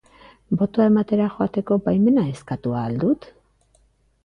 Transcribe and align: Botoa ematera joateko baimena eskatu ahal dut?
Botoa 0.61 0.87
ematera 0.91 1.27
joateko 1.35 1.77
baimena 1.89 2.25
eskatu 2.33 2.77
ahal 2.81 2.99
dut? 3.07 3.31